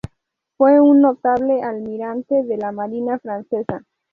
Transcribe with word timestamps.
Fue 0.57 0.79
un 0.81 0.99
notable 0.99 1.61
almirante 1.61 2.41
de 2.41 2.57
la 2.57 2.71
marina 2.71 3.19
francesa. 3.19 3.83